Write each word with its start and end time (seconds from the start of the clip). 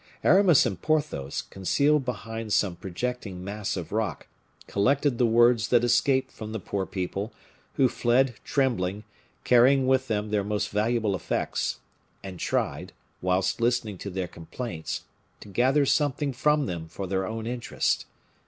Aramis 0.23 0.65
and 0.65 0.81
Porthos, 0.81 1.43
concealed 1.43 2.05
behind 2.05 2.53
some 2.53 2.75
projecting 2.75 3.43
mass 3.43 3.77
of 3.77 3.91
rock, 3.91 4.25
collected 4.65 5.19
the 5.19 5.27
words 5.27 5.67
that 5.67 5.83
escaped 5.83 6.31
from 6.31 6.53
the 6.53 6.59
poor 6.59 6.87
people, 6.87 7.31
who 7.75 7.87
fled, 7.87 8.33
trembling, 8.43 9.03
carrying 9.43 9.85
with 9.85 10.07
them 10.07 10.31
their 10.31 10.43
most 10.43 10.69
valuable 10.69 11.15
effects, 11.15 11.81
and 12.23 12.39
tried, 12.39 12.93
whilst 13.21 13.61
listening 13.61 13.99
to 13.99 14.09
their 14.09 14.27
complaints, 14.27 15.03
to 15.39 15.49
gather 15.49 15.85
something 15.85 16.33
from 16.33 16.65
them 16.65 16.87
for 16.87 17.05
their 17.05 17.27
own 17.27 17.45
interest. 17.45 18.07